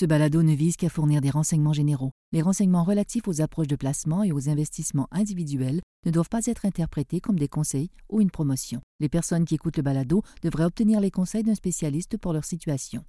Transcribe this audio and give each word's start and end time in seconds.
Ce 0.00 0.06
balado 0.06 0.42
ne 0.42 0.54
vise 0.54 0.78
qu'à 0.78 0.88
fournir 0.88 1.20
des 1.20 1.28
renseignements 1.28 1.74
généraux. 1.74 2.12
Les 2.32 2.40
renseignements 2.40 2.84
relatifs 2.84 3.28
aux 3.28 3.42
approches 3.42 3.66
de 3.66 3.76
placement 3.76 4.22
et 4.22 4.32
aux 4.32 4.48
investissements 4.48 5.08
individuels 5.12 5.82
ne 6.06 6.10
doivent 6.10 6.30
pas 6.30 6.46
être 6.46 6.64
interprétés 6.64 7.20
comme 7.20 7.38
des 7.38 7.48
conseils 7.48 7.90
ou 8.08 8.22
une 8.22 8.30
promotion. 8.30 8.80
Les 8.98 9.10
personnes 9.10 9.44
qui 9.44 9.56
écoutent 9.56 9.76
le 9.76 9.82
balado 9.82 10.22
devraient 10.42 10.64
obtenir 10.64 11.00
les 11.00 11.10
conseils 11.10 11.42
d'un 11.42 11.54
spécialiste 11.54 12.16
pour 12.16 12.32
leur 12.32 12.46
situation. 12.46 13.04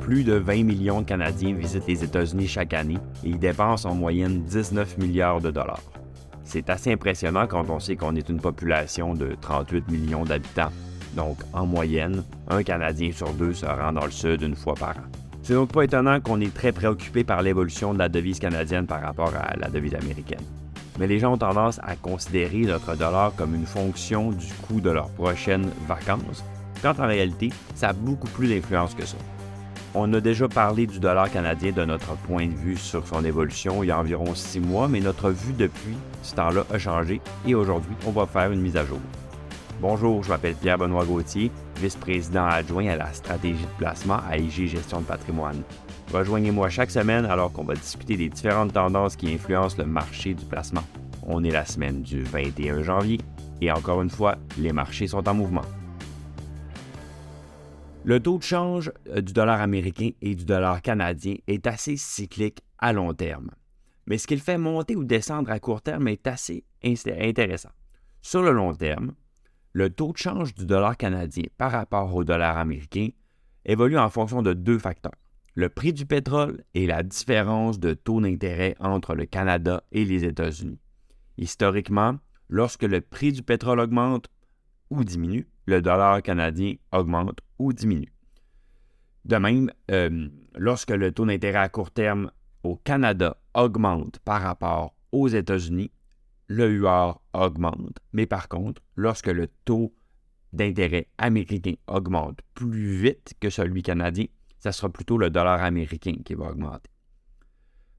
Plus 0.00 0.24
de 0.24 0.32
20 0.32 0.64
millions 0.64 1.02
de 1.02 1.06
Canadiens 1.06 1.52
visitent 1.52 1.86
les 1.86 2.02
États-Unis 2.02 2.48
chaque 2.48 2.72
année 2.72 2.96
et 3.24 3.32
y 3.32 3.36
dépensent 3.36 3.86
en 3.86 3.94
moyenne 3.94 4.44
19 4.44 4.96
milliards 4.96 5.42
de 5.42 5.50
dollars. 5.50 5.92
C'est 6.42 6.70
assez 6.70 6.90
impressionnant 6.90 7.46
quand 7.46 7.68
on 7.68 7.80
sait 7.80 7.96
qu'on 7.96 8.16
est 8.16 8.30
une 8.30 8.40
population 8.40 9.12
de 9.12 9.36
38 9.42 9.90
millions 9.90 10.24
d'habitants 10.24 10.72
donc, 11.14 11.38
en 11.52 11.66
moyenne, 11.66 12.24
un 12.48 12.62
Canadien 12.62 13.12
sur 13.12 13.32
deux 13.34 13.52
se 13.52 13.66
rend 13.66 13.92
dans 13.92 14.04
le 14.04 14.10
Sud 14.10 14.42
une 14.42 14.56
fois 14.56 14.74
par 14.74 14.90
an. 14.90 15.08
C'est 15.42 15.54
donc 15.54 15.72
pas 15.72 15.82
étonnant 15.82 16.20
qu'on 16.20 16.40
est 16.40 16.54
très 16.54 16.72
préoccupé 16.72 17.24
par 17.24 17.42
l'évolution 17.42 17.92
de 17.92 17.98
la 17.98 18.08
devise 18.08 18.38
canadienne 18.38 18.86
par 18.86 19.02
rapport 19.02 19.32
à 19.34 19.56
la 19.56 19.68
devise 19.68 19.94
américaine. 19.94 20.44
Mais 20.98 21.06
les 21.06 21.18
gens 21.18 21.32
ont 21.32 21.38
tendance 21.38 21.80
à 21.82 21.96
considérer 21.96 22.60
notre 22.60 22.96
dollar 22.96 23.32
comme 23.34 23.54
une 23.54 23.66
fonction 23.66 24.30
du 24.30 24.52
coût 24.66 24.80
de 24.80 24.90
leurs 24.90 25.10
prochaines 25.10 25.68
vacances, 25.88 26.44
quand 26.80 26.98
en 27.00 27.06
réalité, 27.06 27.50
ça 27.74 27.88
a 27.88 27.92
beaucoup 27.92 28.28
plus 28.28 28.48
d'influence 28.48 28.94
que 28.94 29.04
ça. 29.04 29.16
On 29.94 30.12
a 30.14 30.20
déjà 30.20 30.48
parlé 30.48 30.86
du 30.86 31.00
dollar 31.00 31.30
canadien 31.30 31.72
de 31.72 31.84
notre 31.84 32.16
point 32.16 32.46
de 32.46 32.54
vue 32.54 32.76
sur 32.76 33.06
son 33.06 33.24
évolution 33.24 33.82
il 33.82 33.88
y 33.88 33.90
a 33.90 33.98
environ 33.98 34.34
six 34.34 34.60
mois, 34.60 34.88
mais 34.88 35.00
notre 35.00 35.30
vue 35.30 35.52
depuis 35.52 35.96
ce 36.22 36.34
temps-là 36.34 36.64
a 36.72 36.78
changé 36.78 37.20
et 37.46 37.54
aujourd'hui, 37.54 37.94
on 38.06 38.10
va 38.10 38.26
faire 38.26 38.52
une 38.52 38.60
mise 38.60 38.76
à 38.76 38.86
jour. 38.86 39.00
Bonjour, 39.80 40.22
je 40.22 40.28
m'appelle 40.28 40.54
Pierre-Benoît 40.54 41.04
Gauthier, 41.04 41.50
vice-président 41.76 42.44
adjoint 42.44 42.86
à 42.86 42.96
la 42.96 43.12
stratégie 43.12 43.64
de 43.64 43.78
placement 43.78 44.20
à 44.28 44.36
IG 44.36 44.66
Gestion 44.68 45.00
de 45.00 45.06
patrimoine. 45.06 45.62
Rejoignez-moi 46.12 46.68
chaque 46.68 46.90
semaine 46.90 47.24
alors 47.24 47.52
qu'on 47.52 47.64
va 47.64 47.74
discuter 47.74 48.16
des 48.16 48.28
différentes 48.28 48.72
tendances 48.72 49.16
qui 49.16 49.32
influencent 49.32 49.78
le 49.78 49.86
marché 49.86 50.34
du 50.34 50.44
placement. 50.44 50.84
On 51.24 51.42
est 51.42 51.50
la 51.50 51.64
semaine 51.64 52.02
du 52.02 52.22
21 52.22 52.82
janvier 52.82 53.18
et 53.60 53.72
encore 53.72 54.02
une 54.02 54.10
fois, 54.10 54.36
les 54.58 54.72
marchés 54.72 55.08
sont 55.08 55.28
en 55.28 55.34
mouvement. 55.34 55.64
Le 58.04 58.18
taux 58.18 58.38
de 58.38 58.42
change 58.42 58.92
euh, 59.08 59.20
du 59.20 59.32
dollar 59.32 59.60
américain 59.60 60.10
et 60.20 60.34
du 60.34 60.44
dollar 60.44 60.82
canadien 60.82 61.36
est 61.46 61.66
assez 61.68 61.96
cyclique 61.96 62.60
à 62.78 62.92
long 62.92 63.14
terme. 63.14 63.50
Mais 64.06 64.18
ce 64.18 64.26
qu'il 64.26 64.40
fait 64.40 64.58
monter 64.58 64.96
ou 64.96 65.04
descendre 65.04 65.50
à 65.52 65.60
court 65.60 65.82
terme 65.82 66.08
est 66.08 66.26
assez 66.26 66.64
intéressant. 66.84 67.70
Sur 68.20 68.42
le 68.42 68.50
long 68.50 68.74
terme, 68.74 69.12
le 69.72 69.90
taux 69.90 70.12
de 70.12 70.18
change 70.18 70.54
du 70.54 70.66
dollar 70.66 70.96
canadien 70.96 71.44
par 71.56 71.72
rapport 71.72 72.14
au 72.14 72.24
dollar 72.24 72.58
américain 72.58 73.08
évolue 73.64 73.98
en 73.98 74.10
fonction 74.10 74.42
de 74.42 74.52
deux 74.52 74.78
facteurs, 74.78 75.14
le 75.54 75.68
prix 75.68 75.92
du 75.92 76.06
pétrole 76.06 76.62
et 76.74 76.86
la 76.86 77.02
différence 77.02 77.78
de 77.78 77.94
taux 77.94 78.20
d'intérêt 78.20 78.74
entre 78.80 79.14
le 79.14 79.26
Canada 79.26 79.82
et 79.92 80.04
les 80.04 80.24
États-Unis. 80.24 80.80
Historiquement, 81.38 82.16
lorsque 82.48 82.82
le 82.82 83.00
prix 83.00 83.32
du 83.32 83.42
pétrole 83.42 83.80
augmente 83.80 84.28
ou 84.90 85.04
diminue, 85.04 85.48
le 85.66 85.80
dollar 85.80 86.22
canadien 86.22 86.74
augmente 86.92 87.40
ou 87.58 87.72
diminue. 87.72 88.12
De 89.24 89.36
même, 89.36 89.70
euh, 89.90 90.28
lorsque 90.56 90.90
le 90.90 91.12
taux 91.12 91.24
d'intérêt 91.24 91.58
à 91.58 91.68
court 91.68 91.92
terme 91.92 92.30
au 92.64 92.76
Canada 92.76 93.36
augmente 93.54 94.18
par 94.20 94.42
rapport 94.42 94.94
aux 95.12 95.28
États-Unis, 95.28 95.90
le 96.52 96.70
UR 96.70 97.20
augmente, 97.32 97.98
mais 98.12 98.26
par 98.26 98.48
contre, 98.48 98.82
lorsque 98.96 99.28
le 99.28 99.48
taux 99.64 99.94
d'intérêt 100.52 101.08
américain 101.16 101.74
augmente 101.86 102.40
plus 102.54 102.92
vite 102.92 103.34
que 103.40 103.48
celui 103.48 103.82
canadien, 103.82 104.26
ça 104.58 104.70
sera 104.70 104.90
plutôt 104.90 105.16
le 105.16 105.30
dollar 105.30 105.62
américain 105.62 106.14
qui 106.24 106.34
va 106.34 106.50
augmenter. 106.50 106.90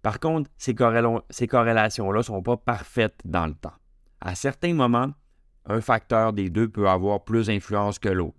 Par 0.03 0.19
contre, 0.19 0.51
ces, 0.57 0.75
corrélations-là 0.75 2.17
ne 2.19 2.23
sont 2.23 2.43
pas 2.43 2.57
parfaites 2.57 3.19
dans 3.25 3.47
le 3.47 3.55
temps. 3.55 3.73
À 4.21 4.35
certains 4.35 4.73
moments, 4.73 5.11
un 5.65 5.81
facteur 5.81 6.33
des 6.33 6.49
deux 6.49 6.69
peut 6.69 6.89
avoir 6.89 7.23
plus 7.23 7.47
d'influence 7.47 7.99
que 7.99 8.09
l'autre, 8.09 8.37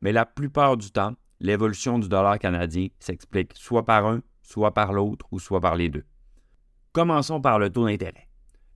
mais 0.00 0.12
la 0.12 0.26
plupart 0.26 0.76
du 0.76 0.90
temps, 0.90 1.14
l'évolution 1.40 1.98
du 1.98 2.08
dollar 2.08 2.38
canadien 2.38 2.88
s'explique 2.98 3.52
soit 3.54 3.84
par 3.84 4.06
un, 4.06 4.20
soit 4.42 4.74
par 4.74 4.92
l'autre 4.92 5.26
ou 5.32 5.40
soit 5.40 5.60
par 5.60 5.74
les 5.74 5.88
deux. 5.88 6.04
Commençons 6.92 7.40
par 7.40 7.58
le 7.58 7.70
taux 7.70 7.86
d'intérêt. 7.86 8.28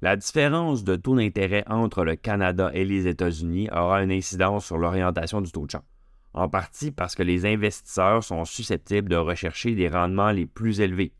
La 0.03 0.17
différence 0.17 0.83
de 0.83 0.97
taux 0.97 1.15
d'intérêt 1.15 1.63
entre 1.67 2.05
le 2.05 2.17
Canada 2.17 2.71
et 2.73 2.87
les 2.87 3.07
États-Unis 3.07 3.69
aura 3.71 4.03
une 4.03 4.13
incidence 4.13 4.65
sur 4.65 4.79
l'orientation 4.79 5.43
du 5.43 5.53
taux 5.53 5.67
de 5.67 5.73
change, 5.73 5.83
en 6.33 6.49
partie 6.49 6.91
parce 6.91 7.15
que 7.15 7.23
les 7.23 7.45
investisseurs 7.45 8.25
sont 8.25 8.47
susceptibles 8.47 9.11
de 9.11 9.17
rechercher 9.17 9.75
des 9.75 9.89
rendements 9.89 10.31
les 10.31 10.47
plus 10.47 10.81
élevés. 10.81 11.13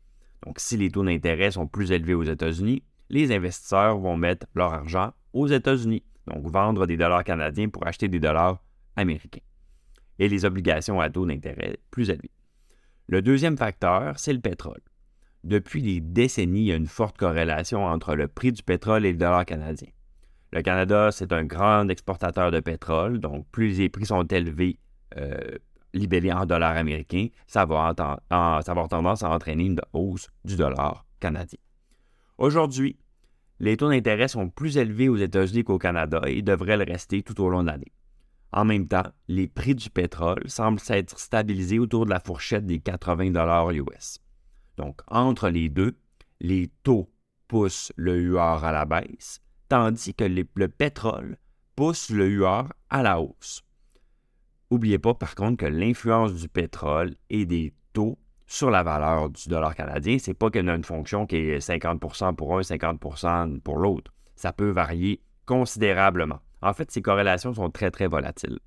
Donc 0.43 0.59
si 0.59 0.77
les 0.77 0.89
taux 0.89 1.03
d'intérêt 1.03 1.51
sont 1.51 1.67
plus 1.67 1.91
élevés 1.91 2.15
aux 2.15 2.23
États-Unis, 2.23 2.81
les 3.11 3.31
investisseurs 3.31 3.99
vont 3.99 4.17
mettre 4.17 4.47
leur 4.55 4.73
argent 4.73 5.13
aux 5.33 5.45
États-Unis, 5.45 6.03
donc 6.25 6.47
vendre 6.47 6.87
des 6.87 6.97
dollars 6.97 7.23
canadiens 7.23 7.69
pour 7.69 7.85
acheter 7.85 8.07
des 8.07 8.19
dollars 8.19 8.63
américains, 8.95 9.45
et 10.17 10.27
les 10.27 10.43
obligations 10.43 10.99
à 10.99 11.11
taux 11.11 11.27
d'intérêt 11.27 11.77
plus 11.91 12.09
élevés. 12.09 12.31
Le 13.05 13.21
deuxième 13.21 13.57
facteur, 13.57 14.17
c'est 14.17 14.33
le 14.33 14.39
pétrole. 14.39 14.81
Depuis 15.43 15.81
des 15.81 16.01
décennies, 16.01 16.61
il 16.61 16.67
y 16.67 16.71
a 16.71 16.75
une 16.75 16.87
forte 16.87 17.17
corrélation 17.17 17.85
entre 17.85 18.15
le 18.15 18.27
prix 18.27 18.51
du 18.51 18.61
pétrole 18.61 19.05
et 19.05 19.11
le 19.11 19.17
dollar 19.17 19.45
canadien. 19.45 19.89
Le 20.53 20.61
Canada, 20.61 21.09
c'est 21.11 21.31
un 21.33 21.45
grand 21.45 21.87
exportateur 21.87 22.51
de 22.51 22.59
pétrole, 22.59 23.19
donc 23.19 23.47
plus 23.51 23.77
les 23.77 23.89
prix 23.89 24.05
sont 24.05 24.23
élevés, 24.23 24.77
euh, 25.17 25.37
libellés 25.93 26.31
en 26.31 26.45
dollars 26.45 26.75
américains, 26.75 27.27
ça 27.47 27.65
va, 27.65 27.93
avoir 28.29 28.87
tendance 28.89 29.23
à 29.23 29.29
entraîner 29.29 29.65
une 29.65 29.81
hausse 29.93 30.29
du 30.45 30.57
dollar 30.57 31.05
canadien. 31.19 31.59
Aujourd'hui, 32.37 32.97
les 33.59 33.77
taux 33.77 33.89
d'intérêt 33.89 34.27
sont 34.27 34.49
plus 34.49 34.77
élevés 34.77 35.09
aux 35.09 35.17
États-Unis 35.17 35.63
qu'au 35.63 35.77
Canada 35.77 36.21
et 36.25 36.41
devraient 36.41 36.77
le 36.77 36.83
rester 36.83 37.23
tout 37.23 37.39
au 37.41 37.49
long 37.49 37.61
de 37.61 37.67
l'année. 37.67 37.91
En 38.51 38.65
même 38.65 38.87
temps, 38.87 39.05
les 39.27 39.47
prix 39.47 39.75
du 39.75 39.89
pétrole 39.89 40.43
semblent 40.47 40.79
s'être 40.79 41.17
stabilisés 41.17 41.79
autour 41.79 42.05
de 42.05 42.09
la 42.09 42.19
fourchette 42.19 42.65
des 42.65 42.79
80 42.79 43.31
dollars 43.31 43.71
US. 43.71 44.19
Donc, 44.77 45.01
entre 45.07 45.49
les 45.49 45.69
deux, 45.69 45.97
les 46.39 46.69
taux 46.83 47.09
poussent 47.47 47.91
le 47.95 48.17
UR 48.19 48.63
à 48.63 48.71
la 48.71 48.85
baisse, 48.85 49.41
tandis 49.69 50.13
que 50.13 50.23
le 50.23 50.67
pétrole 50.67 51.37
pousse 51.75 52.09
le 52.09 52.29
UR 52.29 52.71
à 52.89 53.03
la 53.03 53.19
hausse. 53.19 53.63
N'oubliez 54.69 54.99
pas 54.99 55.13
par 55.13 55.35
contre 55.35 55.57
que 55.57 55.65
l'influence 55.65 56.33
du 56.33 56.47
pétrole 56.47 57.15
et 57.29 57.45
des 57.45 57.73
taux 57.91 58.17
sur 58.47 58.69
la 58.69 58.83
valeur 58.83 59.29
du 59.29 59.47
dollar 59.47 59.75
canadien, 59.75 60.17
c'est 60.19 60.33
pas 60.33 60.49
qu'il 60.49 60.65
y 60.65 60.69
a 60.69 60.75
une 60.75 60.83
fonction 60.83 61.25
qui 61.25 61.37
est 61.37 61.65
50% 61.65 62.35
pour 62.35 62.57
un, 62.57 62.61
50% 62.61 63.59
pour 63.61 63.77
l'autre. 63.77 64.13
Ça 64.35 64.51
peut 64.51 64.71
varier 64.71 65.21
considérablement. 65.45 66.39
En 66.61 66.73
fait, 66.73 66.91
ces 66.91 67.01
corrélations 67.01 67.53
sont 67.53 67.69
très, 67.69 67.91
très 67.91 68.07
volatiles. 68.07 68.59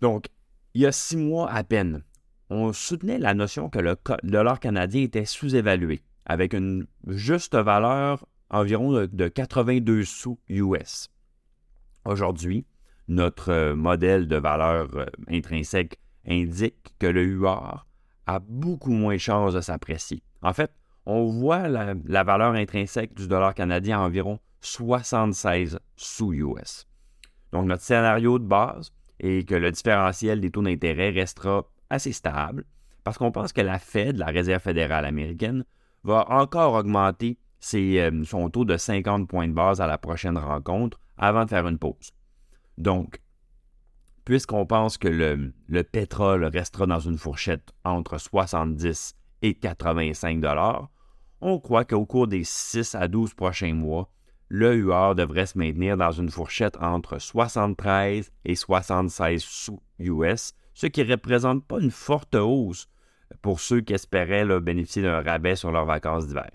Donc, 0.00 0.26
il 0.74 0.82
y 0.82 0.86
a 0.86 0.92
six 0.92 1.16
mois 1.16 1.50
à 1.50 1.64
peine, 1.64 2.02
on 2.50 2.72
soutenait 2.72 3.18
la 3.18 3.34
notion 3.34 3.68
que 3.68 3.78
le 3.78 3.96
dollar 4.22 4.60
canadien 4.60 5.02
était 5.02 5.24
sous-évalué, 5.24 6.02
avec 6.24 6.54
une 6.54 6.86
juste 7.08 7.54
valeur 7.54 8.26
environ 8.50 9.06
de, 9.06 9.28
82 9.28 10.04
sous 10.04 10.38
US. 10.48 11.08
Aujourd'hui, 12.04 12.64
notre 13.08 13.50
euh, 13.50 13.74
modèle 13.74 14.28
de 14.28 14.36
valeur 14.36 14.88
euh, 14.94 15.06
intrinsèque 15.28 15.98
indique 16.26 16.94
que 16.98 17.06
le 17.06 17.24
UR 17.24 17.86
a 18.26 18.38
beaucoup 18.40 18.92
moins 18.92 19.14
de 19.14 19.20
chances 19.20 19.54
de 19.54 19.60
s'apprécier. 19.60 20.22
En 20.42 20.52
fait, 20.52 20.72
on 21.06 21.26
voit 21.26 21.68
la, 21.68 21.94
la, 22.04 22.24
valeur 22.24 22.54
intrinsèque 22.54 23.14
du 23.14 23.28
dollar 23.28 23.54
canadien 23.54 23.98
à 23.98 24.02
environ 24.02 24.40
76 24.60 25.78
sous 25.96 26.32
US. 26.32 26.86
Donc 27.52 27.66
notre 27.66 27.82
scénario 27.82 28.38
de 28.38 28.44
base 28.44 28.92
est 29.20 29.48
que 29.48 29.54
le 29.54 29.70
différentiel 29.70 30.40
des 30.40 30.50
taux 30.50 30.62
d'intérêt 30.62 31.10
restera 31.10 31.64
assez 31.90 32.12
stable 32.12 32.64
parce 33.06 33.18
qu'on 33.18 33.30
pense 33.30 33.52
que 33.52 33.60
la 33.60 33.78
Fed, 33.78 34.16
la 34.16 34.26
Réserve 34.26 34.62
fédérale 34.62 35.04
américaine, 35.04 35.64
va 36.02 36.28
encore 36.28 36.74
augmenter 36.74 37.38
euh, 37.74 38.24
son 38.24 38.50
taux 38.50 38.64
de 38.64 38.76
50 38.76 39.28
points 39.28 39.46
de 39.46 39.52
base 39.52 39.80
à 39.80 39.86
la 39.86 39.96
prochaine 39.96 40.36
rencontre 40.36 40.98
avant 41.16 41.44
de 41.44 41.50
faire 41.50 41.68
une 41.68 41.78
pause. 41.78 42.12
Donc, 42.78 43.20
puisqu'on 44.24 44.66
pense 44.66 44.98
que 44.98 45.06
le, 45.06 45.52
le, 45.68 45.84
pétrole 45.84 46.44
restera 46.44 46.86
dans 46.86 46.98
une 46.98 47.16
fourchette 47.16 47.72
entre 47.84 48.18
70 48.18 49.14
et 49.42 49.54
85 49.54 50.40
dollars, 50.40 50.90
on 51.40 51.60
croit 51.60 51.84
qu'au 51.84 52.06
cours 52.06 52.26
des 52.26 52.42
6 52.42 52.96
à 52.96 53.06
12 53.06 53.34
prochains 53.34 53.74
mois, 53.74 54.10
le 54.48 54.74
UR 54.74 55.14
devrait 55.14 55.46
se 55.46 55.58
maintenir 55.58 55.96
dans 55.96 56.12
une 56.12 56.30
fourchette 56.30 56.76
entre 56.80 57.20
73 57.20 58.32
et 58.44 58.54
76 58.56 59.42
sous 59.42 59.80
US, 60.00 60.54
ce 60.76 60.86
qui 60.86 61.02
ne 61.02 61.10
représente 61.10 61.64
pas 61.64 61.80
une 61.80 61.90
forte 61.90 62.34
hausse 62.34 62.88
pour 63.40 63.60
ceux 63.60 63.80
qui 63.80 63.94
espéraient 63.94 64.60
bénéficier 64.60 65.02
d'un 65.02 65.22
rabais 65.22 65.56
sur 65.56 65.72
leurs 65.72 65.86
vacances 65.86 66.26
d'hiver, 66.28 66.50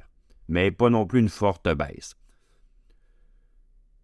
mais 0.47 0.69
pas 0.69 0.91
non 0.91 1.07
plus 1.07 1.19
une 1.19 1.27
forte 1.27 1.67
baisse. 1.73 2.15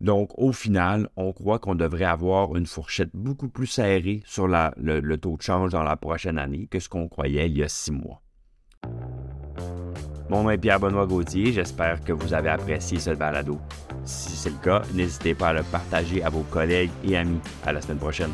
Donc, 0.02 0.32
au 0.38 0.52
final, 0.52 1.10
on 1.16 1.34
croit 1.34 1.60
qu'on 1.60 1.76
devrait 1.76 2.06
avoir 2.06 2.56
une 2.56 2.66
fourchette 2.66 3.12
beaucoup 3.14 3.48
plus 3.48 3.68
serrée 3.68 4.22
sur 4.26 4.48
le, 4.48 5.16
taux 5.18 5.38
de 5.38 5.42
change 5.42 5.72
dans 5.72 5.84
la 5.84 5.96
prochaine 5.96 6.40
année 6.40 6.68
que 6.68 6.80
ce 6.80 6.90
qu'on 6.90 7.08
croyait 7.08 7.48
il 7.48 7.58
y 7.58 7.64
a 7.64 7.70
six 7.70 7.92
mois. 7.92 8.22
Mon 10.30 10.44
nom 10.44 10.50
est 10.50 10.58
Pierre-Benoît 10.58 11.06
Gauthier, 11.06 11.54
j'espère 11.54 12.04
que 12.04 12.12
vous 12.12 12.34
avez 12.34 12.50
apprécié 12.50 13.00
ce 13.00 13.12
balado. 13.12 13.60
Si 14.04 14.32
c'est 14.32 14.50
le 14.50 14.58
cas, 14.58 14.82
n'hésitez 14.94 15.36
pas 15.36 15.50
à 15.50 15.54
le 15.54 15.64
partager 15.64 16.24
à 16.24 16.30
vos 16.30 16.44
collègues 16.44 16.92
et 17.04 17.16
amis. 17.16 17.40
À 17.66 17.72
la 17.72 17.82
semaine 17.82 18.00
prochaine. 18.00 18.34